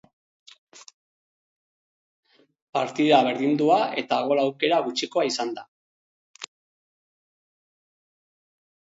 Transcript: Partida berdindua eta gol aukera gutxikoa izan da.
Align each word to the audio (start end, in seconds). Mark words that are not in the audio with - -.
Partida 2.77 3.19
berdindua 3.27 3.77
eta 4.03 4.19
gol 4.31 4.41
aukera 4.45 4.79
gutxikoa 4.87 5.27
izan 5.33 5.51
da. 5.59 5.67